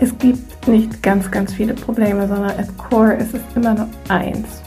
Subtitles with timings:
[0.00, 4.62] Es gibt nicht ganz, ganz viele Probleme, sondern at core ist es immer nur eins.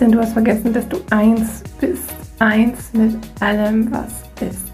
[0.00, 2.04] Denn du hast vergessen, dass du eins bist.
[2.38, 4.72] Eins mit allem, was ist.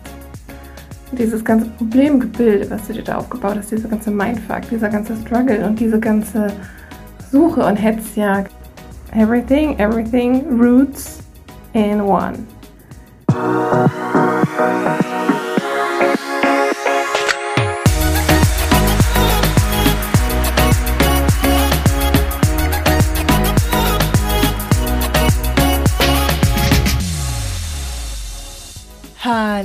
[1.13, 5.67] Dieses ganze Problemgebilde, was du dir da aufgebaut hast, dieser ganze Mindfuck, dieser ganze Struggle
[5.67, 6.47] und diese ganze
[7.31, 8.53] Suche und Hetzjagd.
[9.13, 11.19] Everything, everything roots
[11.73, 12.47] in one.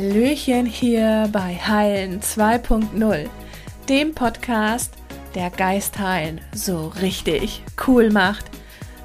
[0.03, 3.29] Hallöchen hier bei Heilen 2.0,
[3.87, 4.95] dem Podcast,
[5.33, 8.43] der Geist heilen so richtig cool macht.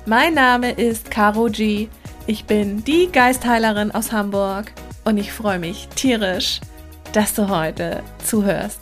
[0.07, 1.87] Mein Name ist Caro G.
[2.27, 4.73] Ich bin die Geistheilerin aus Hamburg
[5.05, 6.61] und ich freue mich tierisch,
[7.13, 8.81] dass du heute zuhörst.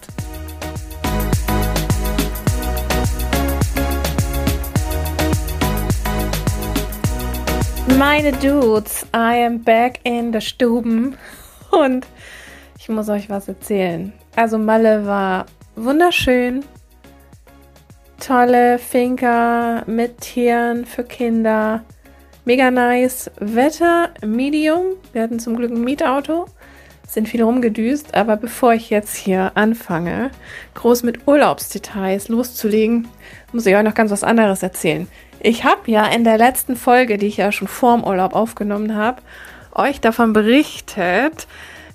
[7.99, 11.15] Meine Dudes, I am back in the Stuben
[11.77, 12.07] und
[12.79, 14.13] ich muss euch was erzählen.
[14.35, 16.65] Also Malle war wunderschön.
[18.21, 21.85] Tolle Finca mit Tieren für Kinder.
[22.45, 23.31] Mega nice.
[23.39, 24.95] Wetter Medium.
[25.13, 26.47] Wir hatten zum Glück ein Mietauto.
[27.07, 28.15] Sind viel rumgedüst.
[28.15, 30.31] Aber bevor ich jetzt hier anfange,
[30.75, 33.09] groß mit Urlaubsdetails loszulegen,
[33.53, 35.09] muss ich euch noch ganz was anderes erzählen.
[35.41, 39.23] Ich habe ja in der letzten Folge, die ich ja schon vorm Urlaub aufgenommen habe,
[39.77, 41.47] euch davon berichtet,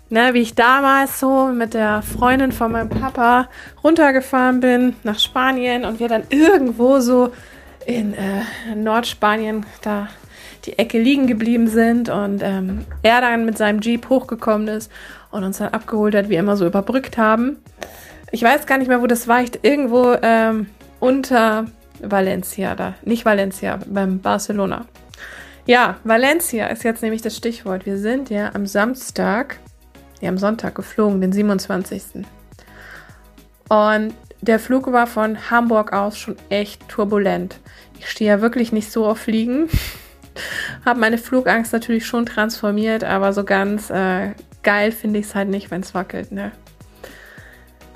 [0.09, 3.49] ne, wie ich damals so mit der Freundin von meinem Papa
[3.83, 7.31] runtergefahren bin nach Spanien und wir dann irgendwo so
[7.85, 10.07] in äh, Nordspanien da
[10.65, 14.91] die Ecke liegen geblieben sind und ähm, er dann mit seinem Jeep hochgekommen ist
[15.31, 17.57] und uns dann abgeholt hat, wie immer so überbrückt haben.
[18.31, 19.41] Ich weiß gar nicht mehr, wo das war.
[19.41, 20.67] Ich, irgendwo ähm,
[20.99, 21.65] unter
[21.99, 22.93] Valencia da.
[23.03, 24.85] Nicht Valencia, beim Barcelona.
[25.65, 27.85] Ja, Valencia ist jetzt nämlich das Stichwort.
[27.85, 29.59] Wir sind ja am Samstag,
[30.19, 32.25] ja am Sonntag geflogen, den 27.
[33.69, 37.59] Und der Flug war von Hamburg aus schon echt turbulent.
[37.99, 39.69] Ich stehe ja wirklich nicht so auf Fliegen.
[40.85, 44.31] Habe meine Flugangst natürlich schon transformiert, aber so ganz äh,
[44.63, 46.31] geil finde ich es halt nicht, wenn es wackelt.
[46.31, 46.51] Ne?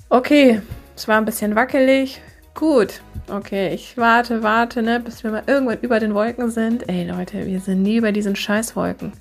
[0.10, 0.62] Okay,
[0.96, 2.22] es war ein bisschen wackelig.
[2.56, 6.88] Gut, okay, ich warte, warte, ne, bis wir mal irgendwann über den Wolken sind.
[6.88, 9.12] Ey Leute, wir sind nie über diesen Scheißwolken.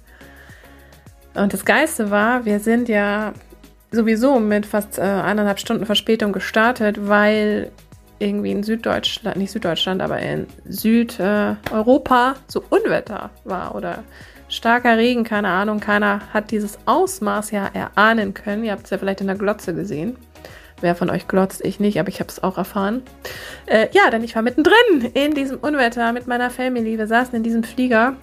[1.35, 3.33] Und das Geiste war, wir sind ja
[3.91, 7.73] sowieso mit fast äh, eineinhalb Stunden Verspätung gestartet, weil
[8.21, 14.05] irgendwie in Süddeutschland, nicht Süddeutschland, aber in Südeuropa so Unwetter war oder
[14.49, 15.81] starker Regen, keine Ahnung.
[15.81, 18.63] Keiner hat dieses Ausmaß ja erahnen können.
[18.63, 20.17] Ihr habt es ja vielleicht in der Glotze gesehen.
[20.85, 21.65] Wer von euch glotzt?
[21.65, 23.01] Ich nicht, aber ich habe es auch erfahren.
[23.65, 26.99] Äh, ja, denn ich war mittendrin in diesem Unwetter mit meiner Family.
[26.99, 28.17] Wir saßen in diesem Flieger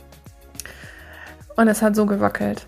[1.55, 2.67] und es hat so gewackelt.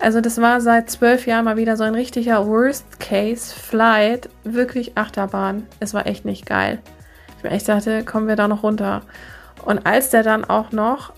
[0.00, 4.28] Also das war seit zwölf Jahren mal wieder so ein richtiger Worst-Case-Flight.
[4.42, 5.68] Wirklich Achterbahn.
[5.78, 6.80] Es war echt nicht geil.
[7.48, 9.02] Ich dachte, kommen wir da noch runter.
[9.64, 11.12] Und als der dann auch noch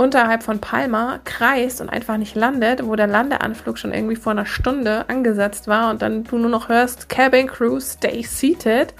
[0.00, 4.46] unterhalb von Palma kreist und einfach nicht landet, wo der Landeanflug schon irgendwie vor einer
[4.46, 8.94] Stunde angesetzt war und dann du nur noch hörst, Cabin Crew, stay seated.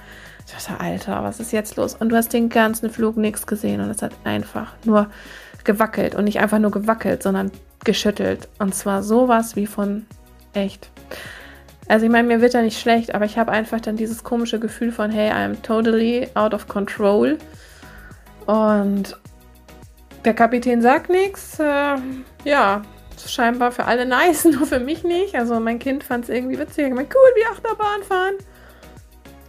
[0.47, 1.95] Ich dachte, Alter, was ist jetzt los?
[1.95, 5.07] Und du hast den ganzen Flug nichts gesehen und es hat einfach nur
[5.65, 7.51] gewackelt und nicht einfach nur gewackelt, sondern
[7.83, 8.51] geschüttelt.
[8.59, 10.05] Und zwar sowas wie von
[10.53, 10.91] echt.
[11.89, 14.59] Also ich meine, mir wird ja nicht schlecht, aber ich habe einfach dann dieses komische
[14.59, 17.39] Gefühl von, hey, I'm totally out of control.
[18.45, 19.17] Und
[20.25, 21.59] der Kapitän sagt nichts.
[21.59, 21.97] Äh,
[22.45, 22.83] ja,
[23.27, 25.35] scheinbar für alle nice, nur für mich nicht.
[25.35, 26.87] Also mein Kind fand es irgendwie witzig.
[26.87, 28.35] Ich meine, cool, wie Achterbahn fahren.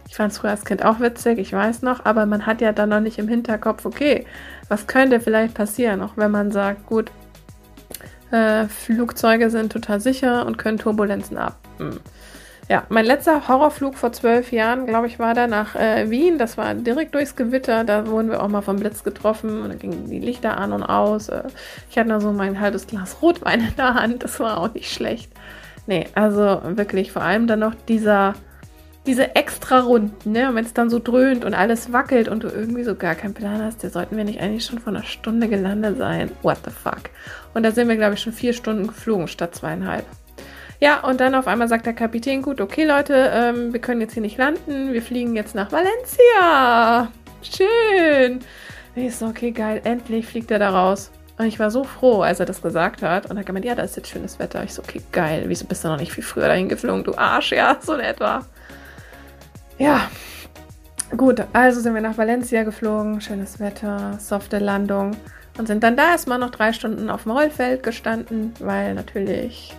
[0.08, 2.72] Ich fand es früher als Kind auch witzig, ich weiß noch, aber man hat ja
[2.72, 4.26] dann noch nicht im Hinterkopf, okay,
[4.68, 7.10] was könnte vielleicht passieren, auch wenn man sagt, gut,
[8.30, 11.56] äh, Flugzeuge sind total sicher und können Turbulenzen ab.
[11.78, 11.98] Hm.
[12.68, 16.38] Ja, mein letzter Horrorflug vor zwölf Jahren, glaube ich, war da nach äh, Wien.
[16.38, 17.84] Das war direkt durchs Gewitter.
[17.84, 20.82] Da wurden wir auch mal vom Blitz getroffen und dann gingen die Lichter an und
[20.84, 21.28] aus.
[21.28, 21.42] Äh,
[21.90, 24.22] ich hatte nur so mein halbes Glas Rotwein in der Hand.
[24.22, 25.32] Das war auch nicht schlecht.
[25.86, 28.34] Nee, also wirklich vor allem dann noch dieser,
[29.06, 30.50] diese extra Runden, ne?
[30.52, 33.60] Wenn es dann so dröhnt und alles wackelt und du irgendwie so gar keinen Plan
[33.60, 36.30] hast, da sollten wir nicht eigentlich schon vor einer Stunde gelandet sein.
[36.42, 37.10] What the fuck?
[37.54, 40.06] Und da sind wir, glaube ich, schon vier Stunden geflogen statt zweieinhalb.
[40.82, 44.14] Ja, und dann auf einmal sagt der Kapitän, gut, okay Leute, ähm, wir können jetzt
[44.14, 47.08] hier nicht landen, wir fliegen jetzt nach Valencia.
[47.40, 48.40] Schön.
[48.96, 51.12] Ich so, okay, geil, endlich fliegt er da raus.
[51.38, 53.26] Und ich war so froh, als er das gesagt hat.
[53.26, 54.64] Und er hat gemeint, ja, da ist jetzt schönes Wetter.
[54.64, 55.44] Ich so, okay, geil.
[55.46, 57.52] Wieso bist du noch nicht viel früher dahin geflogen, du Arsch?
[57.52, 58.44] Ja, so in etwa.
[59.78, 60.10] Ja,
[61.16, 61.44] gut.
[61.52, 63.20] Also sind wir nach Valencia geflogen.
[63.20, 65.12] Schönes Wetter, softe Landung.
[65.58, 69.76] Und sind dann da erstmal noch drei Stunden auf dem Rollfeld gestanden, weil natürlich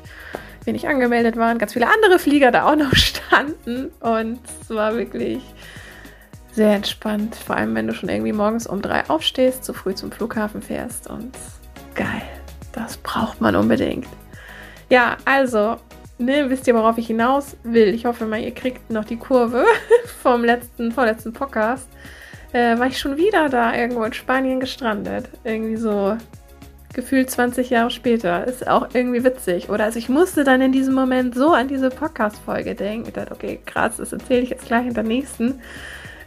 [0.65, 1.57] wir nicht angemeldet waren.
[1.57, 3.92] Ganz viele andere Flieger da auch noch standen.
[4.00, 5.42] Und es war wirklich
[6.54, 7.36] sehr entspannt.
[7.36, 11.10] Vor allem, wenn du schon irgendwie morgens um drei aufstehst, zu früh zum Flughafen fährst
[11.10, 11.31] und
[11.95, 12.21] geil.
[12.71, 14.07] Das braucht man unbedingt.
[14.89, 15.77] Ja, also,
[16.18, 17.94] ne, wisst ihr, worauf ich hinaus will?
[17.94, 19.65] Ich hoffe mal, ihr kriegt noch die Kurve
[20.21, 21.88] vom letzten, vorletzten Podcast.
[22.51, 25.30] Äh, war ich schon wieder da irgendwo in Spanien gestrandet.
[25.44, 26.18] Irgendwie so
[26.94, 28.45] gefühlt 20 Jahre später.
[28.45, 29.69] Ist auch irgendwie witzig.
[29.69, 33.07] Oder also ich musste dann in diesem Moment so an diese Podcast-Folge denken.
[33.07, 35.60] Ich dachte, okay, krass, das erzähle ich jetzt gleich in der nächsten.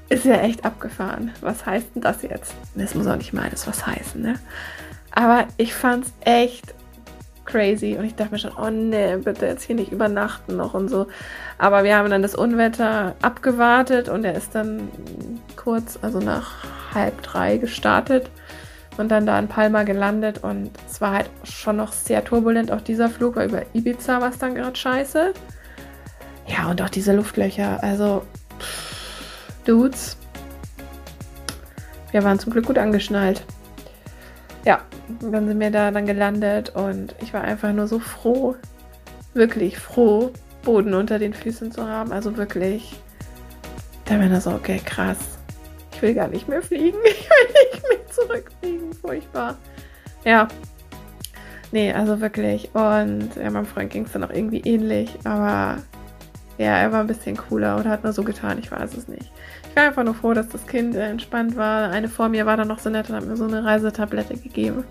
[0.09, 1.33] Ist ja echt abgefahren.
[1.41, 2.55] Was heißt denn das jetzt?
[2.75, 4.35] Das muss auch nicht meines was heißen, ne?
[5.13, 6.75] Aber ich fand's echt
[7.45, 10.89] crazy und ich dachte mir schon, oh ne, bitte jetzt hier nicht übernachten noch und
[10.89, 11.07] so.
[11.59, 14.89] Aber wir haben dann das Unwetter abgewartet und er ist dann
[15.57, 18.31] kurz, also nach halb drei gestartet
[18.99, 22.73] und dann da in Palma gelandet und es war halt schon noch sehr turbulent.
[22.73, 25.33] Auch dieser Flug war über Ibiza, was dann gerade scheiße.
[26.47, 27.83] Ja, und auch diese Luftlöcher.
[27.83, 28.23] Also,
[28.59, 30.17] pff, Dudes.
[32.13, 33.45] Wir waren zum Glück gut angeschnallt.
[34.65, 34.81] Ja,
[35.21, 38.57] dann sind wir da dann gelandet und ich war einfach nur so froh,
[39.35, 40.33] wirklich froh,
[40.63, 42.13] Boden unter den Füßen zu haben.
[42.13, 42.97] Also wirklich,
[44.07, 45.36] da war das so, okay, krass.
[45.97, 46.99] Ich will gar nicht mehr fliegen.
[47.05, 48.93] Ich will nicht mehr zurückfliegen.
[48.93, 49.57] Furchtbar.
[50.25, 50.47] Ja.
[51.73, 52.69] Nee, also wirklich.
[52.75, 55.11] Und ja, meinem Freund ging es dann auch irgendwie ähnlich.
[55.25, 55.79] Aber
[56.59, 59.33] ja, er war ein bisschen cooler oder hat nur so getan, ich weiß es nicht.
[59.71, 61.89] Ich war einfach nur froh, dass das Kind entspannt war.
[61.89, 64.85] Eine vor mir war dann noch so nett und hat mir so eine Reisetablette gegeben.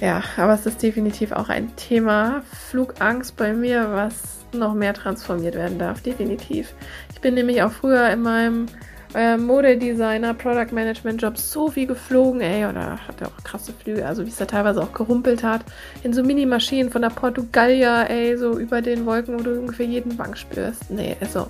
[0.00, 5.56] Ja, aber es ist definitiv auch ein Thema Flugangst bei mir, was noch mehr transformiert
[5.56, 6.02] werden darf.
[6.02, 6.72] Definitiv.
[7.12, 8.66] Ich bin nämlich auch früher in meinem
[9.14, 14.06] äh, Modedesigner, Product Management Job so viel geflogen, ey, oder hat er auch krasse Flüge,
[14.06, 15.62] also wie es da teilweise auch gerumpelt hat,
[16.02, 20.16] in so Mini-Maschinen von der Portugalia, ey, so über den Wolken, wo du ungefähr jeden
[20.16, 20.90] Bank spürst.
[20.90, 21.48] Nee, also,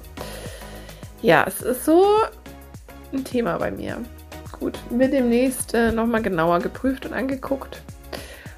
[1.23, 2.05] ja, es ist so
[3.13, 3.99] ein Thema bei mir.
[4.59, 7.83] Gut, wird demnächst äh, nochmal genauer geprüft und angeguckt.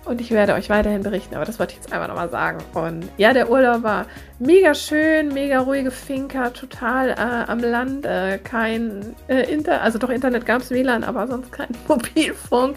[0.06, 2.58] Und ich werde euch weiterhin berichten, aber das wollte ich jetzt einfach nochmal sagen.
[2.75, 4.06] Und ja, der Urlaub war
[4.38, 10.11] mega schön, mega ruhige Finca, total äh, am Land, äh, kein äh, Inter, also doch
[10.11, 12.76] Internet gab es WLAN, aber sonst kein Mobilfunk.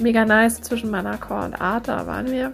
[0.00, 2.52] Mega nice zwischen Manacor und Arta waren wir.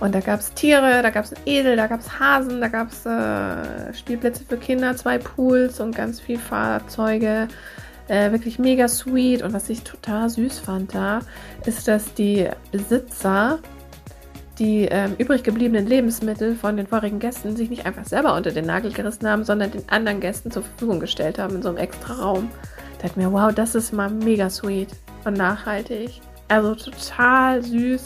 [0.00, 2.90] Und da gab es Tiere, da gab es Edel, da gab es Hasen, da gab
[2.90, 7.46] es äh, Spielplätze für Kinder, zwei Pools und ganz viel Fahrzeuge.
[8.08, 9.42] Äh, wirklich mega sweet.
[9.42, 11.20] Und was ich total süß fand da,
[11.64, 13.60] ist, dass die Besitzer
[14.58, 18.66] die ähm, übrig gebliebenen Lebensmittel von den vorigen Gästen sich nicht einfach selber unter den
[18.66, 22.14] Nagel gerissen haben, sondern den anderen Gästen zur Verfügung gestellt haben in so einem extra
[22.14, 22.50] Raum.
[22.98, 24.90] Da dachte mir, wow, das ist mal mega sweet
[25.24, 26.20] und nachhaltig.
[26.48, 28.04] Also total süß,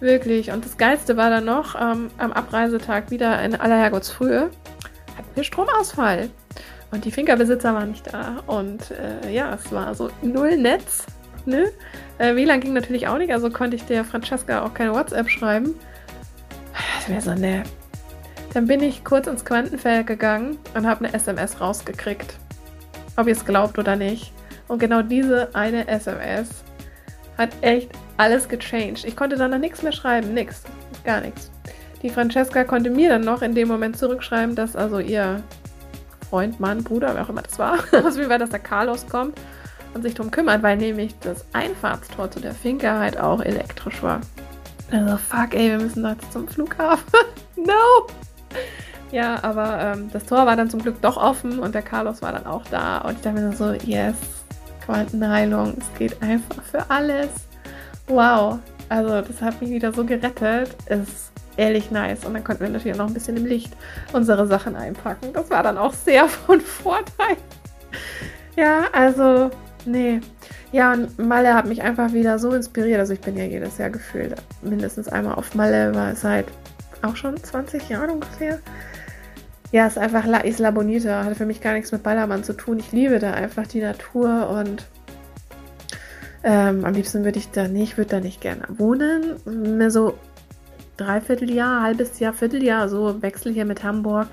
[0.00, 0.52] wirklich.
[0.52, 4.50] Und das Geilste war dann noch, ähm, am Abreisetag wieder in aller Herrgottsfrühe,
[5.16, 6.30] hatten wir Stromausfall.
[6.92, 8.42] Und die Finkerbesitzer waren nicht da.
[8.46, 11.06] Und äh, ja, es war so null Netz.
[11.46, 11.72] Ne?
[12.18, 15.74] Äh, WLAN ging natürlich auch nicht, also konnte ich der Francesca auch keine WhatsApp schreiben.
[16.96, 17.64] Das wäre so ne.
[18.54, 22.36] Dann bin ich kurz ins Quantenfeld gegangen und habe eine SMS rausgekriegt.
[23.16, 24.32] Ob ihr es glaubt oder nicht.
[24.68, 26.62] Und genau diese eine SMS
[27.38, 29.04] hat echt alles gechanged.
[29.04, 30.62] Ich konnte dann noch nichts mehr schreiben, nix,
[31.04, 31.50] gar nichts.
[32.02, 35.42] Die Francesca konnte mir dann noch in dem Moment zurückschreiben, dass also ihr
[36.32, 37.74] Freund, Mann, Bruder, wer auch immer das war,
[38.06, 39.38] aus wie war, dass der Carlos kommt
[39.92, 44.22] und sich darum kümmert, weil nämlich das Einfahrtstor zu der Finca halt auch elektrisch war.
[44.90, 47.04] Also fuck, ey, wir müssen jetzt zum Flughafen.
[47.56, 48.06] no!
[49.10, 52.32] Ja, aber ähm, das Tor war dann zum Glück doch offen und der Carlos war
[52.32, 53.02] dann auch da.
[53.02, 54.16] Und ich dachte mir so, yes,
[54.86, 57.28] Quantenheilung, es geht einfach für alles.
[58.06, 58.58] Wow,
[58.88, 60.74] also das hat mich wieder so gerettet.
[60.86, 62.24] Es ehrlich nice.
[62.24, 63.72] Und dann konnten wir natürlich auch noch ein bisschen im Licht
[64.12, 65.32] unsere Sachen einpacken.
[65.32, 67.36] Das war dann auch sehr von Vorteil.
[68.56, 69.50] Ja, also,
[69.84, 70.20] nee.
[70.72, 72.98] Ja, und Malle hat mich einfach wieder so inspiriert.
[72.98, 76.46] Also ich bin ja jedes Jahr gefühlt mindestens einmal auf Malle, war seit
[77.02, 78.58] auch schon 20 Jahren ungefähr.
[79.70, 81.24] Ja, ist einfach La Isla Bonita.
[81.24, 82.78] Hat für mich gar nichts mit Ballermann zu tun.
[82.78, 84.86] Ich liebe da einfach die Natur und
[86.44, 89.36] ähm, am liebsten würde ich da nicht, würde da nicht gerne wohnen.
[89.44, 90.18] Mir so
[91.04, 94.28] Dreivierteljahr, halbes Jahr, Vierteljahr, so Wechsel hier mit Hamburg,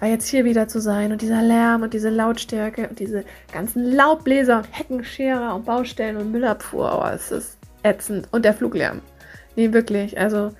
[0.00, 3.84] war jetzt hier wieder zu sein und dieser Lärm und diese Lautstärke und diese ganzen
[3.84, 8.28] Laubbläser und Heckenscherer und Baustellen und Müllabfuhr, oh, es ist ätzend.
[8.32, 9.00] Und der Fluglärm.
[9.56, 10.18] Nee, wirklich.
[10.18, 10.52] Also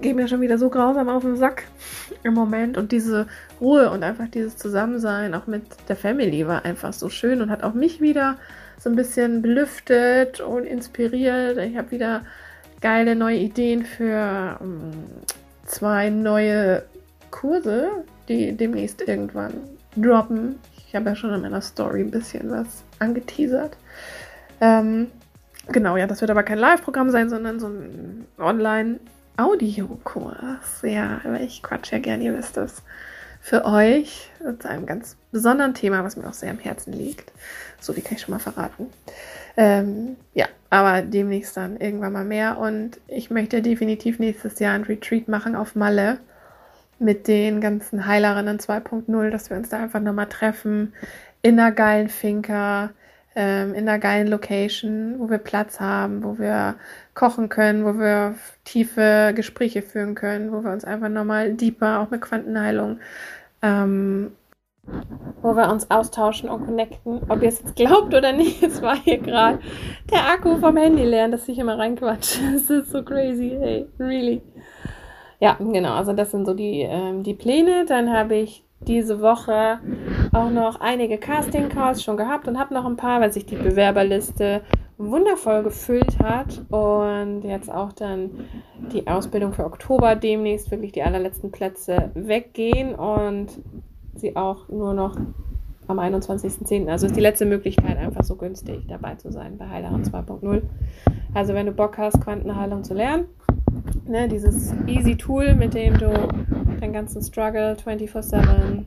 [0.00, 1.64] geht mir schon wieder so grausam auf den Sack
[2.22, 2.76] im Moment.
[2.76, 3.26] Und diese
[3.60, 7.62] Ruhe und einfach dieses Zusammensein auch mit der Family war einfach so schön und hat
[7.62, 8.36] auch mich wieder
[8.78, 11.56] so ein bisschen belüftet und inspiriert.
[11.58, 12.22] Ich habe wieder
[12.82, 14.90] geile neue Ideen für um, ähm,
[15.64, 16.82] zwei neue
[17.30, 19.54] Kurse, die demnächst irgendwann
[19.96, 20.56] droppen.
[20.76, 23.78] Ich habe ja schon in meiner Story ein bisschen was angeteasert.
[24.60, 25.06] Ähm,
[25.68, 30.82] genau, ja, das wird aber kein Live-Programm sein, sondern so ein Online-Audiokurs.
[30.82, 32.82] Ja, aber ich quatsch ja gerne, ihr wisst das.
[33.44, 34.30] Für euch
[34.60, 37.32] zu einem ganz besonderen Thema, was mir auch sehr am Herzen liegt.
[37.80, 38.86] So, wie kann ich schon mal verraten.
[39.56, 42.58] Ähm, ja, aber demnächst dann irgendwann mal mehr.
[42.58, 46.18] Und ich möchte definitiv nächstes Jahr ein Retreat machen auf Malle
[47.00, 50.92] mit den ganzen Heilerinnen 2.0, dass wir uns da einfach nochmal treffen
[51.42, 52.90] in einer geilen Finca,
[53.34, 56.76] ähm, in einer geilen Location, wo wir Platz haben, wo wir
[57.14, 58.34] kochen können, wo wir
[58.64, 63.00] tiefe Gespräche führen können, wo wir uns einfach nochmal deeper, auch mit Quantenheilung,
[63.62, 64.32] ähm,
[65.40, 67.22] wo wir uns austauschen und connecten.
[67.28, 69.60] Ob ihr es jetzt glaubt oder nicht, es war hier gerade
[70.10, 72.40] der Akku vom Handy leer, dass ich immer reinquatsche.
[72.52, 74.42] Das ist so crazy, hey, really.
[75.40, 77.84] Ja, genau, also das sind so die, ähm, die Pläne.
[77.86, 79.78] Dann habe ich diese Woche
[80.32, 84.62] auch noch einige Casting-Calls schon gehabt und habe noch ein paar, weil sich die Bewerberliste
[84.98, 88.30] wundervoll gefüllt hat und jetzt auch dann
[88.92, 93.48] die Ausbildung für Oktober demnächst wirklich die allerletzten Plätze weggehen und
[94.14, 95.16] sie auch nur noch
[95.88, 96.88] am 21.10.
[96.88, 100.62] Also ist die letzte Möglichkeit, einfach so günstig dabei zu sein bei Heilerin 2.0.
[101.34, 103.24] Also wenn du Bock hast, Quantenheilung zu lernen,
[104.06, 106.12] ne, dieses easy Tool, mit dem du
[106.82, 108.84] deinen ganzen Struggle 24-7,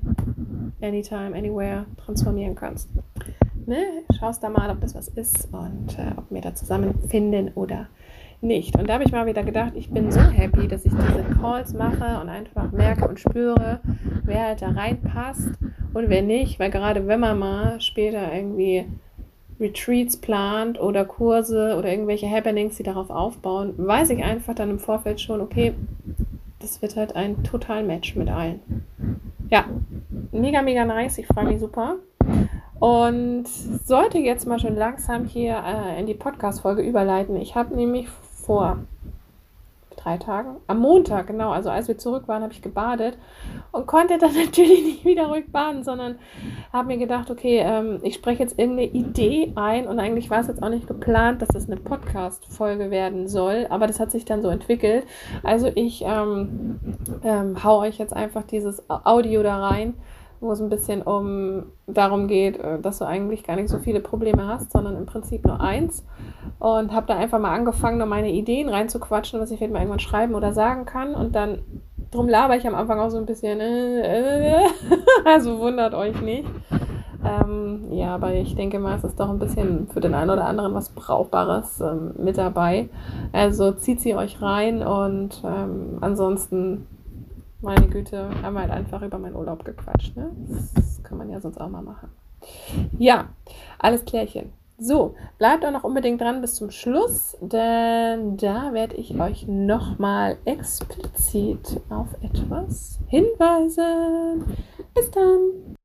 [0.82, 2.90] anytime, anywhere transformieren kannst.
[3.66, 3.78] Ne?
[4.20, 7.88] Schaust da mal, ob das was ist und äh, ob wir da zusammenfinden oder
[8.42, 8.78] nicht.
[8.78, 11.74] Und da habe ich mal wieder gedacht, ich bin so happy, dass ich diese Calls
[11.74, 13.80] mache und einfach merke und spüre,
[14.24, 15.52] wer halt da reinpasst
[15.94, 18.86] und wer nicht, weil gerade wenn man mal später irgendwie
[19.60, 24.80] Retreats plant oder Kurse oder irgendwelche Happenings, die darauf aufbauen, weiß ich einfach dann im
[24.80, 25.74] Vorfeld schon, okay,
[26.66, 28.60] das wird halt ein total Match mit allen.
[29.50, 29.66] Ja,
[30.32, 31.20] mega, mega nice.
[31.20, 31.98] Ich freue mich super.
[32.80, 37.36] Und sollte jetzt mal schon langsam hier äh, in die Podcast-Folge überleiten.
[37.36, 38.80] Ich habe nämlich vor
[39.96, 43.18] drei Tagen, am Montag, genau, also als wir zurück waren, habe ich gebadet
[43.72, 46.18] und konnte dann natürlich nicht wieder ruhig baden, sondern
[46.76, 50.48] habe mir gedacht, okay, ähm, ich spreche jetzt irgendeine Idee ein und eigentlich war es
[50.48, 54.42] jetzt auch nicht geplant, dass es eine Podcast-Folge werden soll, aber das hat sich dann
[54.42, 55.06] so entwickelt.
[55.44, 56.80] Also ich ähm,
[57.24, 59.96] ähm, hau euch jetzt einfach dieses Audio da rein
[60.42, 64.00] wo es ein bisschen um darum geht, äh, dass du eigentlich gar nicht so viele
[64.00, 66.06] Probleme hast, sondern im Prinzip nur eins.
[66.60, 70.00] Und habe da einfach mal angefangen, nur meine Ideen reinzuquatschen, was ich vielleicht mal irgendwann
[70.00, 71.16] schreiben oder sagen kann.
[71.16, 71.60] Und dann
[72.16, 74.68] drum laber ich am Anfang auch so ein bisschen, äh, äh,
[75.26, 76.48] also wundert euch nicht.
[77.24, 80.46] Ähm, ja, aber ich denke mal, es ist doch ein bisschen für den einen oder
[80.46, 82.90] anderen was Brauchbares ähm, mit dabei.
[83.34, 86.88] Also zieht sie euch rein und ähm, ansonsten
[87.62, 90.16] meine Güte, haben wir halt einfach über meinen Urlaub gequatscht.
[90.16, 90.30] Ne?
[90.76, 92.10] Das kann man ja sonst auch mal machen.
[93.00, 93.30] Ja,
[93.80, 94.54] alles klärchen.
[94.78, 100.38] So, bleibt auch noch unbedingt dran bis zum Schluss, denn da werde ich euch nochmal
[100.44, 104.44] explizit auf etwas hinweisen.
[104.94, 105.76] Bis dann!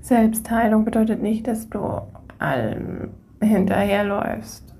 [0.00, 2.02] Selbstheilung bedeutet nicht, dass du
[2.38, 4.74] allem hinterherläufst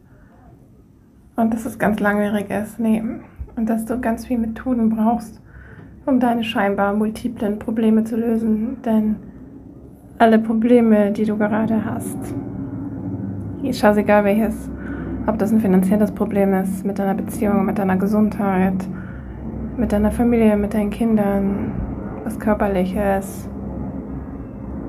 [1.37, 2.79] und dass es ganz langwierig ist.
[2.79, 3.03] Nee,
[3.57, 5.41] und dass du ganz viele Methoden brauchst,
[6.05, 8.83] um deine scheinbar multiplen Probleme zu lösen.
[8.83, 9.32] Denn
[10.23, 12.17] alle Probleme, die du gerade hast,
[13.65, 14.71] ist scheißegal welches,
[15.27, 18.87] ob das ein finanzielles Problem ist, mit deiner Beziehung, mit deiner Gesundheit,
[19.77, 21.73] mit deiner Familie, mit deinen Kindern,
[22.23, 23.51] was körperliches,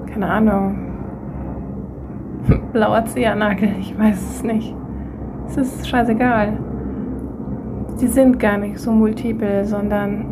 [0.06, 0.92] keine Ahnung,
[2.72, 4.76] blauer Zehernagel, ich weiß es nicht.
[5.48, 6.60] Es ist scheißegal.
[8.00, 10.26] Die sind gar nicht so multiple, sondern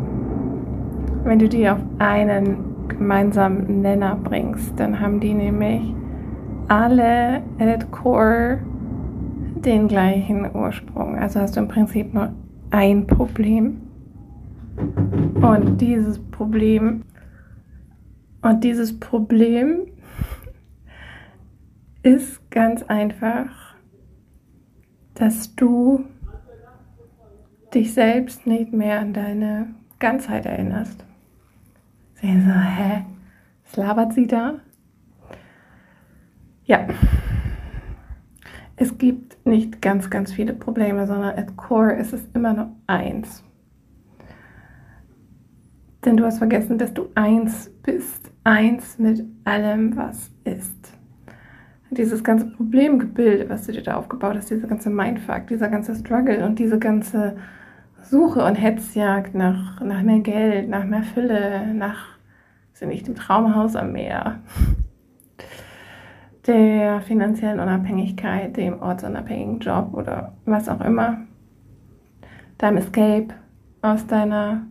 [1.24, 5.82] wenn du die auf einen gemeinsamen Nenner bringst, dann haben die nämlich
[6.68, 8.60] alle at core
[9.56, 11.16] den gleichen Ursprung.
[11.16, 12.32] Also hast du im Prinzip nur
[12.70, 13.82] ein Problem.
[15.40, 17.02] Und dieses Problem
[18.42, 19.86] und dieses Problem
[22.02, 23.76] ist ganz einfach,
[25.14, 26.04] dass du
[27.72, 29.68] dich selbst nicht mehr an deine
[30.00, 31.04] Ganzheit erinnerst.
[32.22, 33.04] Sie so, hä?
[33.64, 34.54] Was labert sie da?
[36.64, 36.86] Ja.
[38.76, 43.42] es gibt nicht ganz, ganz viele Probleme, sondern at core ist es immer nur eins.
[46.04, 48.30] Denn du hast vergessen, dass du eins bist.
[48.44, 50.92] Eins mit allem, was ist.
[51.90, 56.44] Dieses ganze Problemgebilde, was du dir da aufgebaut hast, dieser ganze Mindfuck, dieser ganze Struggle
[56.44, 57.36] und diese ganze
[58.02, 62.11] Suche und Hetzjagd nach, nach mehr Geld, nach mehr Fülle, nach,
[62.82, 64.40] sind nicht dem Traumhaus am Meer,
[66.48, 71.18] der finanziellen Unabhängigkeit, dem ortsunabhängigen Job oder was auch immer,
[72.58, 73.28] deinem Escape
[73.82, 74.66] aus deiner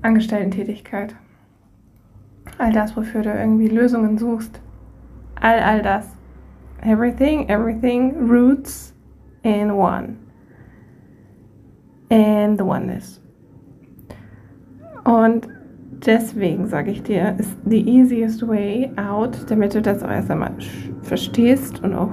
[0.00, 1.14] Angestellten-Tätigkeit.
[2.56, 4.62] All das, wofür du irgendwie Lösungen suchst.
[5.38, 6.08] All, all das.
[6.80, 8.94] Everything, everything roots
[9.42, 10.16] in one.
[12.08, 13.20] In the oneness.
[15.04, 15.48] Und
[16.04, 20.52] deswegen sage ich dir, ist the easiest way out, damit du das auch erst einmal
[21.02, 22.10] verstehst und auch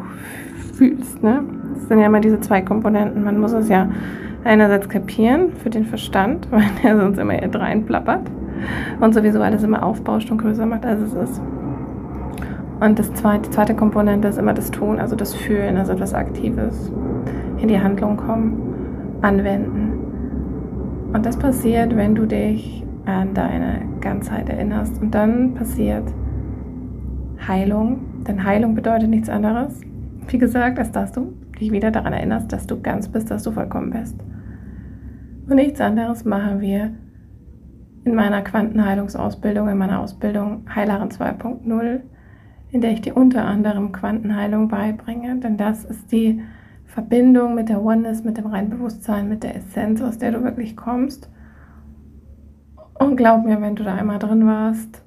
[0.74, 1.22] fühlst.
[1.24, 1.44] Ne?
[1.76, 3.24] Das sind ja immer diese zwei Komponenten.
[3.24, 3.90] Man muss es ja
[4.44, 8.30] einerseits kapieren für den Verstand, weil er sonst immer hier reinplappert
[9.00, 11.42] und sowieso alles immer aufbauscht und größer macht, als es ist.
[12.80, 16.14] Und das zweite, die zweite Komponente ist immer das Tun, also das Fühlen, also etwas
[16.14, 16.92] Aktives,
[17.62, 19.94] in die Handlung kommen, anwenden.
[21.14, 25.02] Und das passiert, wenn du dich an deine Ganzheit erinnerst.
[25.02, 26.12] Und dann passiert
[27.48, 29.82] Heilung, denn Heilung bedeutet nichts anderes,
[30.28, 33.52] wie gesagt, als dass du dich wieder daran erinnerst, dass du ganz bist, dass du
[33.52, 34.20] vollkommen bist.
[35.48, 36.92] Und nichts anderes machen wir
[38.06, 42.02] in meiner Quantenheilungsausbildung, in meiner Ausbildung Heilerin 2.0,
[42.72, 46.42] in der ich dir unter anderem Quantenheilung beibringe, denn das ist die
[46.86, 50.76] Verbindung mit der Oneness, mit dem reinen Bewusstsein, mit der Essenz, aus der du wirklich
[50.76, 51.30] kommst.
[52.96, 55.04] Und glaub mir, wenn du da einmal drin warst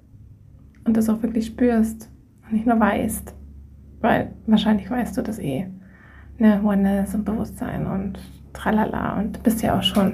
[0.84, 2.10] und das auch wirklich spürst
[2.44, 3.34] und nicht nur weißt,
[4.00, 5.66] weil wahrscheinlich weißt du das eh,
[6.38, 8.18] ne, Oneness und Bewusstsein und
[8.52, 10.12] tralala und bist ja auch schon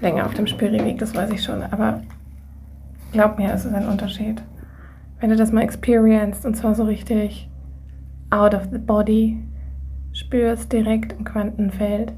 [0.00, 2.02] länger auf dem Spiriweg, das weiß ich schon, aber
[3.12, 4.42] glaub mir, es ist ein Unterschied.
[5.20, 7.48] Wenn du das mal experienced und zwar so richtig
[8.30, 9.42] out of the body
[10.12, 12.12] spürst, direkt im Quantenfeld,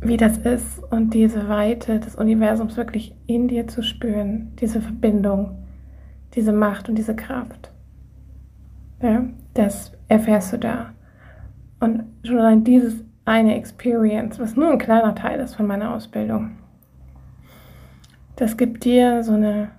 [0.00, 5.58] wie das ist und diese Weite des Universums wirklich in dir zu spüren, diese Verbindung,
[6.34, 7.72] diese Macht und diese Kraft.
[9.00, 10.92] Ja, das erfährst du da.
[11.80, 16.52] Und schon allein dieses eine Experience, was nur ein kleiner Teil ist von meiner Ausbildung,
[18.36, 19.70] das gibt dir so eine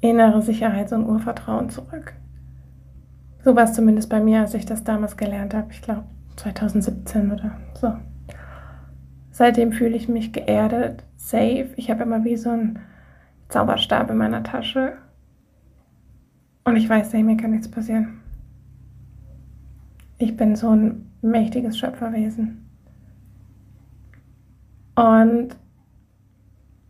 [0.00, 2.14] innere Sicherheit, so ein Urvertrauen zurück.
[3.44, 5.68] So war es zumindest bei mir, als ich das damals gelernt habe.
[5.70, 6.04] Ich glaube
[6.36, 7.92] 2017 oder so.
[9.40, 11.70] Seitdem fühle ich mich geerdet, safe.
[11.76, 12.78] Ich habe immer wie so einen
[13.48, 14.98] Zauberstab in meiner Tasche.
[16.64, 18.20] Und ich weiß, mir kann nichts passieren.
[20.18, 22.68] Ich bin so ein mächtiges Schöpferwesen.
[24.94, 25.56] Und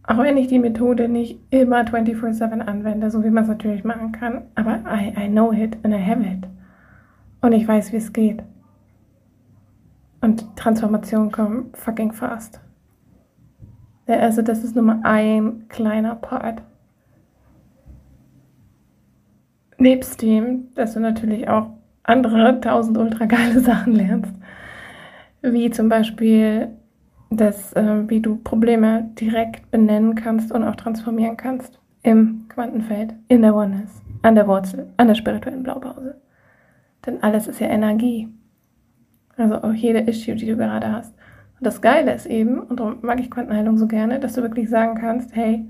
[0.02, 4.10] auch wenn ich die Methode nicht immer 24-7 anwende, so wie man es natürlich machen
[4.10, 6.48] kann, aber I, I know it and I have it.
[7.42, 8.42] Und ich weiß, wie es geht.
[10.20, 12.61] Und Transformation kommt fucking fast.
[14.06, 16.62] Ja, also das ist nur mal ein kleiner Part.
[19.78, 21.68] Nebst dem, dass du natürlich auch
[22.02, 24.35] andere tausend ultra geile Sachen lernst.
[25.42, 26.68] Wie zum Beispiel,
[27.30, 33.42] dass, äh, wie du Probleme direkt benennen kannst und auch transformieren kannst im Quantenfeld, in
[33.42, 36.20] der Oneness, an der Wurzel, an der spirituellen Blaupause.
[37.06, 38.28] Denn alles ist ja Energie.
[39.36, 41.14] Also auch jede Issue, die du gerade hast.
[41.58, 44.68] Und das Geile ist eben, und darum mag ich Quantenheilung so gerne, dass du wirklich
[44.68, 45.64] sagen kannst, hey,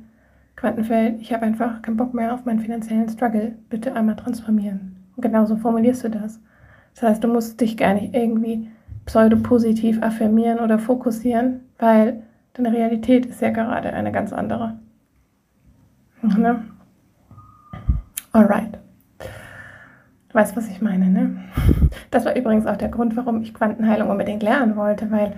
[0.56, 3.54] Quantenfeld, ich habe einfach keinen Bock mehr auf meinen finanziellen Struggle.
[3.70, 4.96] Bitte einmal transformieren.
[5.16, 6.40] Und genauso formulierst du das.
[6.94, 8.68] Das heißt, du musst dich gar nicht irgendwie
[9.06, 14.78] pseudopositiv affirmieren oder fokussieren, weil deine Realität ist ja gerade eine ganz andere.
[16.22, 16.62] Ne?
[18.32, 18.78] Alright.
[20.30, 21.36] Du weißt, was ich meine, ne?
[22.10, 25.32] Das war übrigens auch der Grund, warum ich Quantenheilung unbedingt lernen wollte, weil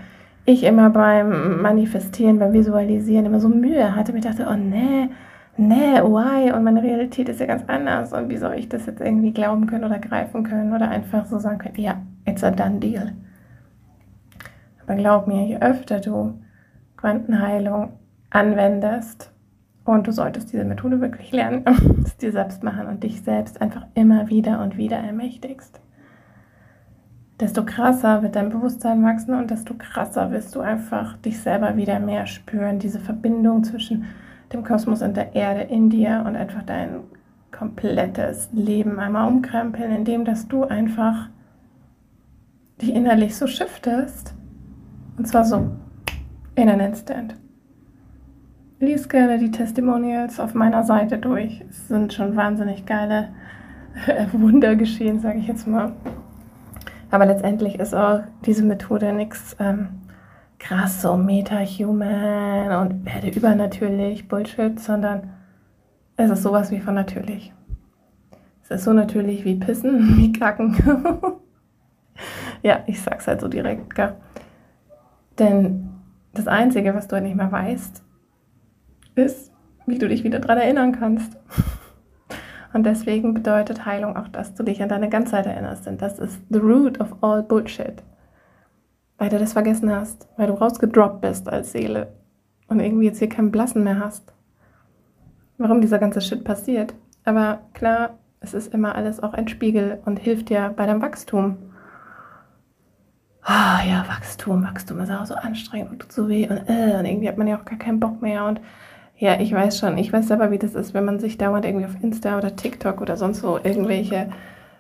[0.45, 4.13] ich immer beim Manifestieren, beim Visualisieren immer so Mühe hatte.
[4.13, 5.09] Mir dachte, oh nee,
[5.57, 6.53] nee, why?
[6.53, 8.13] Und meine Realität ist ja ganz anders.
[8.13, 11.39] Und wie soll ich das jetzt irgendwie glauben können oder greifen können oder einfach so
[11.39, 13.13] sagen können, ja, it's a done deal.
[14.83, 16.41] Aber glaub mir, je öfter du
[16.97, 17.93] Quantenheilung
[18.31, 19.31] anwendest,
[19.85, 21.65] und du solltest diese Methode wirklich lernen,
[22.05, 25.81] es dir selbst machen und dich selbst einfach immer wieder und wieder ermächtigst.
[27.41, 31.99] Desto krasser wird dein Bewusstsein wachsen und desto krasser wirst du einfach dich selber wieder
[31.99, 32.79] mehr spüren.
[32.79, 34.05] Diese Verbindung zwischen
[34.53, 37.01] dem Kosmos und der Erde in dir und einfach dein
[37.51, 41.29] komplettes Leben einmal umkrempeln, indem dass du einfach
[42.81, 44.35] dich innerlich so shiftest.
[45.17, 45.71] Und zwar so,
[46.55, 47.35] in an instant.
[48.83, 51.63] Lies gerne die Testimonials auf meiner Seite durch.
[51.71, 53.29] Es sind schon wahnsinnig geile
[54.33, 55.93] Wunder geschehen, sage ich jetzt mal.
[57.09, 60.01] Aber letztendlich ist auch diese Methode nichts ähm,
[60.59, 65.31] krass so meta-human und werde übernatürlich Bullshit, sondern
[66.17, 67.53] es ist sowas wie von natürlich.
[68.65, 70.75] Es ist so natürlich wie Pissen, wie Kacken.
[72.65, 74.15] ja, ich sag's halt so direkt, gell?
[75.39, 75.89] Denn
[76.35, 78.03] das Einzige, was du halt nicht mehr weißt,
[79.15, 79.53] ist,
[79.87, 81.37] wie du dich wieder daran erinnern kannst.
[82.73, 85.87] Und deswegen bedeutet Heilung auch, dass du dich an deine Ganzheit erinnerst.
[85.87, 88.03] Denn das ist the root of all bullshit.
[89.19, 92.13] Weil du das vergessen hast, weil du rausgedroppt bist als Seele
[92.69, 94.33] und irgendwie jetzt hier keinen Blassen mehr hast.
[95.59, 96.95] Warum dieser ganze Shit passiert.
[97.25, 101.59] Aber klar, es ist immer alles auch ein Spiegel und hilft dir bei deinem Wachstum.
[103.45, 106.97] Ah oh, ja, Wachstum, Wachstum ist auch so anstrengend und tut so weh und, äh,
[106.99, 108.61] und irgendwie hat man ja auch gar keinen Bock mehr und
[109.23, 109.99] ja, ich weiß schon.
[109.99, 113.01] Ich weiß aber, wie das ist, wenn man sich dauernd irgendwie auf Insta oder TikTok
[113.01, 114.31] oder sonst wo irgendwelche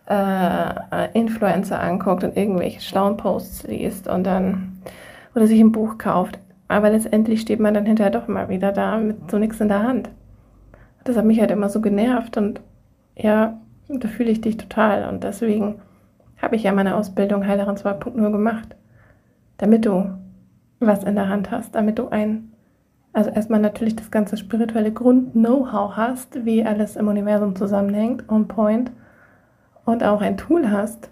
[0.06, 4.80] äh, Influencer anguckt und irgendwelche schlauen Posts liest und dann
[5.36, 6.40] oder sich ein Buch kauft.
[6.66, 9.84] Aber letztendlich steht man dann hinterher doch mal wieder da mit so nichts in der
[9.84, 10.10] Hand.
[11.04, 12.60] Das hat mich halt immer so genervt und
[13.14, 15.76] ja, da fühle ich dich total und deswegen
[16.38, 18.74] habe ich ja meine Ausbildung Heilerin 2.0 gemacht,
[19.58, 20.10] damit du
[20.80, 22.51] was in der Hand hast, damit du ein
[23.12, 28.90] also erstmal natürlich das ganze spirituelle Grund-Know-how hast, wie alles im Universum zusammenhängt, on point.
[29.84, 31.10] Und auch ein Tool hast,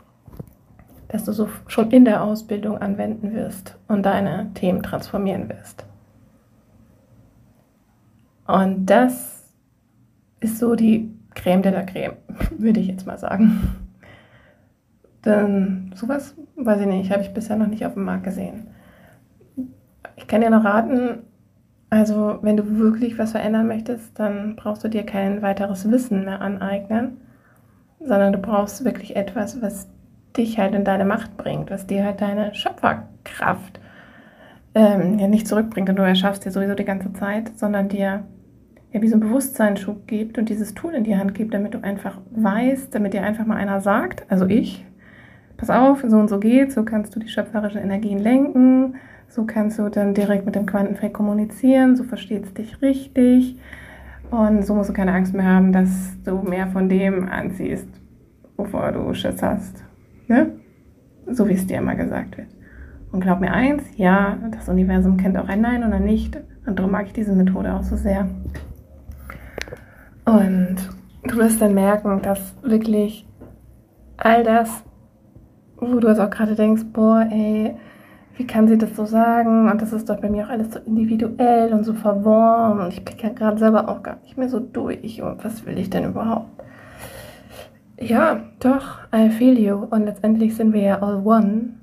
[1.08, 5.84] das du so schon in der Ausbildung anwenden wirst und deine Themen transformieren wirst.
[8.46, 9.52] Und das
[10.38, 12.16] ist so die Creme de la Creme,
[12.58, 13.60] würde ich jetzt mal sagen.
[15.24, 18.68] Denn sowas, weiß ich nicht, habe ich bisher noch nicht auf dem Markt gesehen.
[20.16, 21.24] Ich kann dir noch raten,
[21.90, 26.40] also, wenn du wirklich was verändern möchtest, dann brauchst du dir kein weiteres Wissen mehr
[26.40, 27.16] aneignen,
[27.98, 29.88] sondern du brauchst wirklich etwas, was
[30.36, 33.80] dich halt in deine Macht bringt, was dir halt deine Schöpferkraft
[34.74, 38.22] ähm, ja nicht zurückbringt und du erschaffst dir sowieso die ganze Zeit, sondern dir
[38.92, 41.82] ja wie so einen Bewusstseinsschub gibt und dieses Tool in die Hand gibt, damit du
[41.82, 44.84] einfach weißt, damit dir einfach mal einer sagt, also ich,
[45.56, 48.94] pass auf, so und so geht, so kannst du die schöpferischen Energien lenken,
[49.30, 53.56] so kannst du dann direkt mit dem Quantenfeld kommunizieren, so versteht es dich richtig.
[54.30, 55.88] Und so musst du keine Angst mehr haben, dass
[56.24, 57.88] du mehr von dem anziehst,
[58.56, 59.84] wovor du Schiss hast.
[60.26, 60.52] Ne?
[61.26, 62.48] So wie es dir immer gesagt wird.
[63.12, 66.36] Und glaub mir eins, ja, das Universum kennt auch ein Nein oder nicht.
[66.66, 68.28] Und darum mag ich diese Methode auch so sehr.
[70.24, 70.76] Und
[71.24, 73.26] du wirst dann merken, dass wirklich
[74.16, 74.84] all das,
[75.76, 77.74] wo du es auch gerade denkst, boah, ey,
[78.36, 79.70] wie kann sie das so sagen?
[79.70, 82.80] Und das ist doch bei mir auch alles so individuell und so verworren.
[82.80, 85.20] Und ich blicke ja gerade selber auch gar nicht mehr so durch.
[85.22, 86.48] Und was will ich denn überhaupt?
[87.98, 89.76] Ja, doch, I feel you.
[89.90, 91.74] Und letztendlich sind wir ja all one.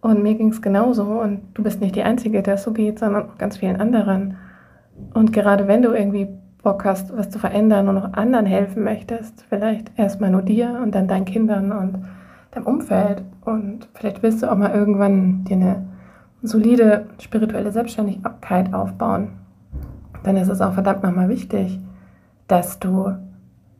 [0.00, 1.04] Und mir ging es genauso.
[1.04, 4.36] Und du bist nicht die Einzige, der es so geht, sondern auch ganz vielen anderen.
[5.12, 6.28] Und gerade wenn du irgendwie
[6.62, 10.94] Bock hast, was zu verändern und auch anderen helfen möchtest, vielleicht erstmal nur dir und
[10.94, 12.04] dann deinen Kindern und
[12.54, 13.22] deinem Umfeld.
[13.44, 15.86] Und vielleicht willst du auch mal irgendwann dir eine
[16.42, 19.28] solide spirituelle Selbstständigkeit aufbauen.
[20.22, 21.80] Dann ist es auch verdammt nochmal wichtig,
[22.46, 23.12] dass du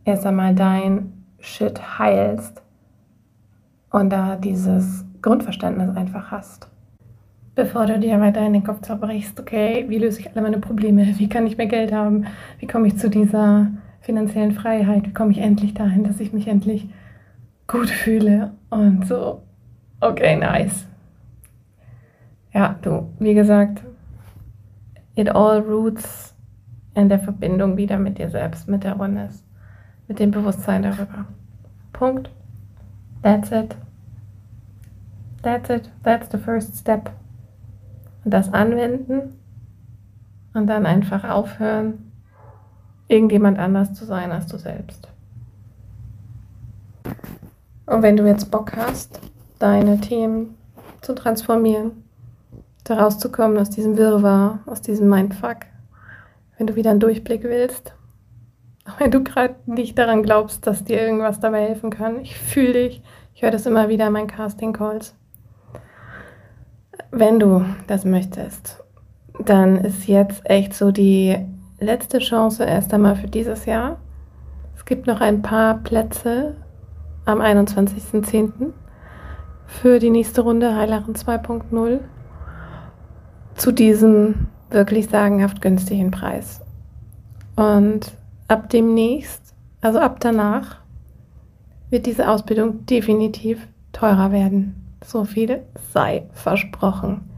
[0.04, 2.62] erst einmal dein Shit heilst
[3.90, 6.68] und da dieses Grundverständnis einfach hast.
[7.54, 11.06] Bevor du dir weiter in den Kopf zerbrichst, okay, wie löse ich alle meine Probleme?
[11.18, 12.26] Wie kann ich mehr Geld haben?
[12.58, 13.68] Wie komme ich zu dieser
[14.00, 15.06] finanziellen Freiheit?
[15.06, 16.88] Wie komme ich endlich dahin, dass ich mich endlich
[17.66, 19.42] gut fühle und so,
[20.00, 20.86] okay, nice.
[22.52, 23.82] Ja, du, wie gesagt,
[25.14, 26.34] it all roots
[26.94, 29.44] in der Verbindung wieder mit dir selbst, mit der Oneness,
[30.08, 31.26] mit dem Bewusstsein darüber.
[31.92, 32.30] Punkt.
[33.22, 33.76] That's it.
[35.42, 35.90] That's it.
[36.02, 37.10] That's the first step.
[38.24, 39.34] Und das anwenden
[40.54, 42.12] und dann einfach aufhören,
[43.08, 45.08] irgendjemand anders zu sein als du selbst.
[47.86, 49.20] Und wenn du jetzt Bock hast,
[49.58, 50.56] deine Themen
[51.00, 52.04] zu transformieren,
[52.84, 55.58] da rauszukommen aus diesem Wirrwarr, aus diesem Mindfuck,
[56.58, 57.94] wenn du wieder einen Durchblick willst,
[58.98, 63.02] wenn du gerade nicht daran glaubst, dass dir irgendwas dabei helfen kann, ich fühle dich,
[63.34, 65.14] ich höre das immer wieder in meinen Casting-Calls.
[67.10, 68.82] Wenn du das möchtest,
[69.38, 71.36] dann ist jetzt echt so die
[71.80, 73.98] letzte Chance erst einmal für dieses Jahr.
[74.76, 76.56] Es gibt noch ein paar Plätze
[77.24, 78.72] am 21.10.
[79.66, 82.00] für die nächste Runde Heilerin 2.0
[83.54, 86.60] zu diesem wirklich sagenhaft günstigen Preis.
[87.56, 88.12] Und
[88.48, 90.80] ab demnächst, also ab danach,
[91.90, 94.96] wird diese Ausbildung definitiv teurer werden.
[95.04, 97.30] So viel sei versprochen.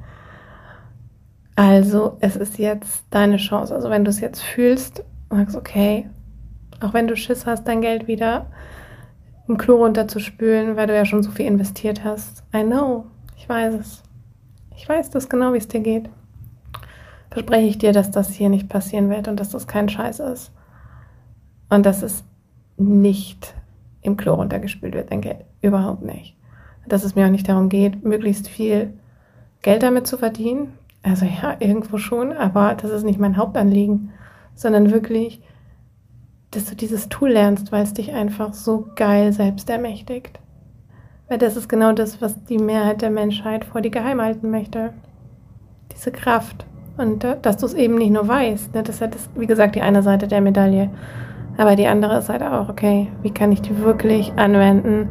[1.57, 3.75] Also es ist jetzt deine Chance.
[3.75, 6.09] Also wenn du es jetzt fühlst, sagst, okay,
[6.81, 8.47] auch wenn du Schiss hast, dein Geld wieder
[9.49, 12.45] im Klo runterzuspülen, weil du ja schon so viel investiert hast.
[12.55, 13.07] I know,
[13.37, 14.03] ich weiß es.
[14.77, 16.11] Ich weiß das genau, wie es dir geht.
[17.31, 20.53] Verspreche ich dir, dass das hier nicht passieren wird und dass das kein Scheiß ist.
[21.69, 22.25] Und dass es
[22.77, 23.55] nicht
[24.03, 25.45] im Klo runtergespült wird, dein Geld.
[25.61, 26.37] Überhaupt nicht.
[26.87, 28.93] Dass es mir auch nicht darum geht, möglichst viel
[29.63, 30.75] Geld damit zu verdienen.
[31.03, 34.11] Also ja, irgendwo schon, aber das ist nicht mein Hauptanliegen,
[34.55, 35.43] sondern wirklich
[36.57, 40.41] dass du dieses Tool lernst, weil es dich einfach so geil selbst ermächtigt.
[41.29, 44.93] Weil das ist genau das, was die Mehrheit der Menschheit vor dir geheim halten möchte.
[45.93, 46.65] Diese Kraft.
[46.97, 48.75] Und dass du es eben nicht nur weißt.
[48.75, 48.83] Ne?
[48.83, 50.91] Das ist, wie gesagt, die eine Seite der Medaille.
[51.59, 55.11] Aber die andere Seite auch, okay, wie kann ich die wirklich anwenden?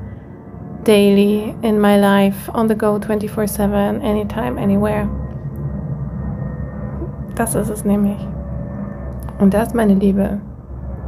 [0.83, 5.09] Daily, in my life, on the go, 24-7, anytime, anywhere.
[7.35, 8.19] Das ist es nämlich.
[9.39, 10.39] Und das, meine Liebe,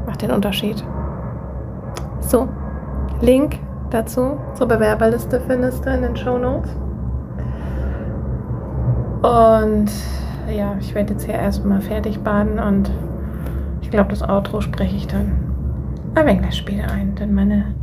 [0.07, 0.83] macht den Unterschied.
[2.21, 2.47] So,
[3.21, 3.59] Link
[3.91, 6.71] dazu zur Bewerberliste findest du in den Show Notes.
[9.21, 9.91] Und
[10.51, 12.89] ja, ich werde jetzt hier erstmal fertig baden und
[13.81, 15.33] ich glaube, das Outro spreche ich dann
[16.15, 17.75] ein wenig später ein, denn meine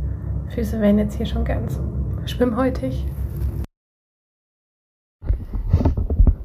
[0.49, 1.79] Füße werden jetzt hier schon ganz
[2.25, 3.05] schwimmhäutig.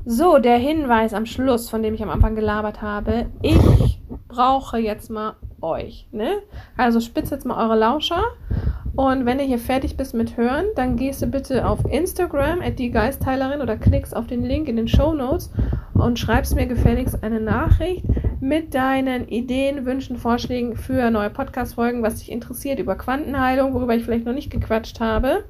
[0.05, 3.27] So, der Hinweis am Schluss, von dem ich am Anfang gelabert habe.
[3.43, 4.00] Ich
[4.31, 6.07] brauche jetzt mal euch.
[6.13, 6.39] Ne?
[6.77, 8.23] Also spitzt jetzt mal eure Lauscher.
[8.97, 12.79] Und wenn du hier fertig bist mit Hören, dann gehst du bitte auf Instagram, at
[12.79, 15.51] die Geistheilerin, oder klickst auf den Link in den Show Notes
[15.95, 18.05] und schreibst mir gefälligst eine Nachricht
[18.41, 24.05] mit deinen Ideen, Wünschen, Vorschlägen für neue Podcast-Folgen, was dich interessiert über Quantenheilung, worüber ich
[24.05, 25.45] vielleicht noch nicht gequatscht habe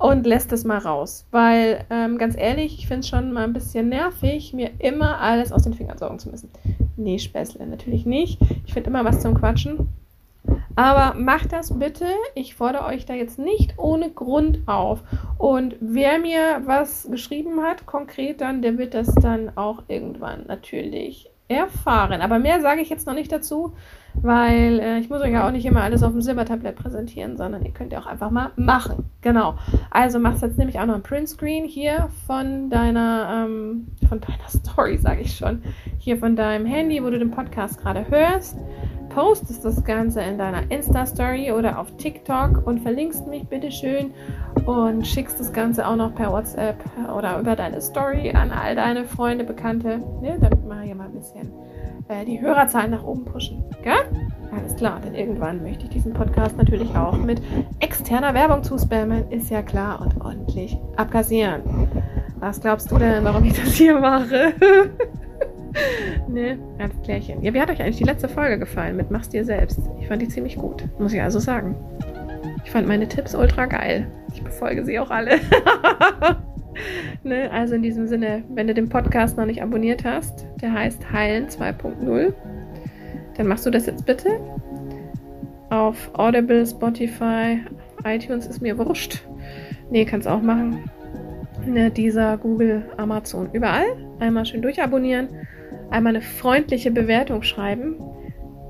[0.00, 1.26] und lässt es mal raus.
[1.30, 5.52] Weil, ähm, ganz ehrlich, ich finde es schon mal ein bisschen nervig, mir immer alles
[5.52, 6.50] aus den Fingern saugen zu müssen.
[7.00, 8.38] Nee, Späßle, natürlich nicht.
[8.66, 9.88] Ich finde immer was zum Quatschen.
[10.76, 12.06] Aber macht das bitte.
[12.34, 15.02] Ich fordere euch da jetzt nicht ohne Grund auf.
[15.38, 21.29] Und wer mir was geschrieben hat, konkret dann, der wird das dann auch irgendwann natürlich
[21.50, 22.20] erfahren.
[22.20, 23.74] Aber mehr sage ich jetzt noch nicht dazu,
[24.14, 27.64] weil äh, ich muss euch ja auch nicht immer alles auf dem Silbertablett präsentieren, sondern
[27.64, 29.10] ihr könnt ja auch einfach mal machen.
[29.20, 29.54] Genau.
[29.90, 34.98] Also machst jetzt nämlich auch noch ein Printscreen hier von deiner, ähm, von deiner Story,
[34.98, 35.62] sage ich schon,
[35.98, 38.56] hier von deinem Handy, wo du den Podcast gerade hörst
[39.10, 44.12] postest das Ganze in deiner Insta-Story oder auf TikTok und verlinkst mich bitte schön
[44.70, 46.76] und schickst das Ganze auch noch per WhatsApp
[47.16, 51.12] oder über deine Story an all deine Freunde, Bekannte, ne, damit wir hier mal ein
[51.12, 51.52] bisschen
[52.08, 53.64] äh, die Hörerzahlen nach oben pushen.
[53.82, 53.94] Gell?
[54.52, 57.40] Alles klar, denn irgendwann möchte ich diesen Podcast natürlich auch mit
[57.78, 61.62] externer Werbung zuspammen, ist ja klar, und ordentlich abkassieren.
[62.40, 64.54] Was glaubst du denn, warum ich das hier mache?
[66.28, 67.42] ne, ganz klärchen.
[67.42, 69.78] Ja, wie hat euch eigentlich die letzte Folge gefallen mit Mach's dir selbst?
[70.00, 71.76] Ich fand die ziemlich gut, muss ich also sagen.
[72.70, 74.06] Ich fand meine Tipps ultra geil.
[74.32, 75.40] Ich befolge sie auch alle.
[77.24, 81.10] ne, also in diesem Sinne, wenn du den Podcast noch nicht abonniert hast, der heißt
[81.10, 82.32] Heilen 2.0,
[83.36, 84.38] dann machst du das jetzt bitte.
[85.70, 87.58] Auf Audible, Spotify,
[88.04, 89.24] iTunes ist mir wurscht.
[89.90, 90.88] Nee, kannst auch machen.
[91.66, 93.96] Ne, dieser Google, Amazon, überall.
[94.20, 95.26] Einmal schön durchabonnieren
[95.90, 97.96] einmal eine freundliche Bewertung schreiben.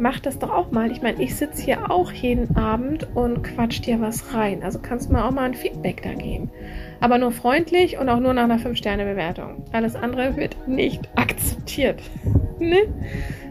[0.00, 0.90] Mach das doch auch mal.
[0.90, 4.62] Ich meine, ich sitze hier auch jeden Abend und quatsch dir was rein.
[4.62, 6.50] Also kannst du mir auch mal ein Feedback da geben.
[7.00, 9.62] Aber nur freundlich und auch nur nach einer 5-Sterne-Bewertung.
[9.72, 12.00] Alles andere wird nicht akzeptiert.
[12.60, 12.82] Ne?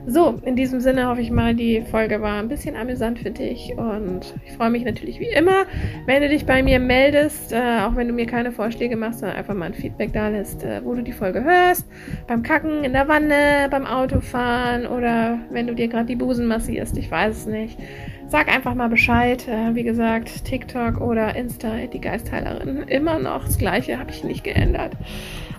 [0.07, 3.73] So, in diesem Sinne hoffe ich mal, die Folge war ein bisschen amüsant für dich
[3.77, 5.65] und ich freue mich natürlich wie immer,
[6.05, 9.37] wenn du dich bei mir meldest, äh, auch wenn du mir keine Vorschläge machst, sondern
[9.37, 11.85] einfach mal ein Feedback da lässt, äh, wo du die Folge hörst,
[12.27, 16.97] beim Kacken, in der Wanne, beim Autofahren oder wenn du dir gerade die Busen massierst,
[16.97, 17.77] ich weiß es nicht.
[18.29, 19.47] Sag einfach mal Bescheid.
[19.47, 22.83] Äh, wie gesagt, TikTok oder Insta, die Geistheilerin.
[22.87, 24.95] Immer noch das gleiche, habe ich nicht geändert.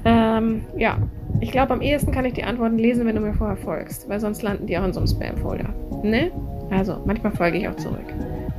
[0.05, 0.99] Ähm, ja,
[1.41, 4.21] ich glaube, am ehesten kann ich die Antworten lesen, wenn du mir vorher folgst, weil
[4.21, 5.71] sonst landen die auch in so einem Spam-Folder.
[6.03, 6.31] Ne?
[6.71, 8.15] Also, manchmal folge ich auch zurück.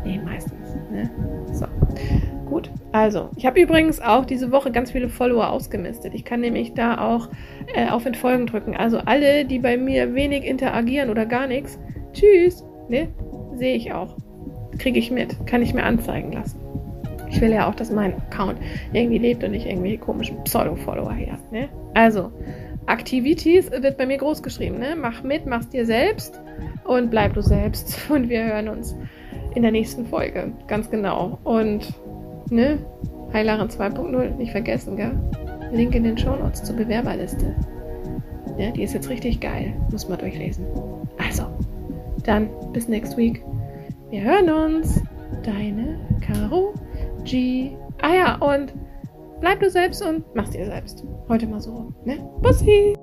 [0.06, 0.76] Nee, meistens.
[0.92, 1.10] Ne?
[1.52, 1.66] So.
[2.46, 6.14] Gut, also, ich habe übrigens auch diese Woche ganz viele Follower ausgemistet.
[6.14, 7.30] Ich kann nämlich da auch
[7.74, 8.76] äh, auf Entfolgen drücken.
[8.76, 11.80] Also, alle, die bei mir wenig interagieren oder gar nichts,
[12.14, 13.08] tschüss, ne?
[13.56, 14.18] Sehe ich auch.
[14.78, 15.46] Kriege ich mit.
[15.48, 16.61] Kann ich mir anzeigen lassen.
[17.32, 18.60] Ich will ja auch, dass mein Account
[18.92, 21.38] irgendwie lebt und nicht irgendwelche komischen Pseudo-Follower hier.
[21.50, 21.70] Ne?
[21.94, 22.32] Also,
[22.88, 24.80] Activities wird bei mir groß geschrieben.
[24.80, 24.96] Ne?
[25.00, 26.42] Mach mit, mach's dir selbst
[26.84, 27.98] und bleib du selbst.
[28.10, 28.96] Und wir hören uns
[29.56, 30.52] in der nächsten Folge.
[30.68, 31.40] Ganz genau.
[31.44, 31.94] Und,
[32.50, 32.80] ne?
[33.32, 35.14] Heilerin 2.0, nicht vergessen, gell?
[35.72, 37.56] Link in den Show Notes zur Bewerberliste.
[38.58, 39.74] Ja, die ist jetzt richtig geil.
[39.90, 40.66] Muss mal durchlesen.
[41.18, 41.44] Also,
[42.26, 43.42] dann bis next week.
[44.10, 45.02] Wir hören uns.
[45.44, 46.74] Deine Caro
[47.24, 47.76] G.
[48.02, 48.74] Ah ja, und
[49.40, 51.04] bleib du selbst und mach's dir selbst.
[51.28, 52.18] Heute mal so, ne?
[52.42, 52.96] Bussi!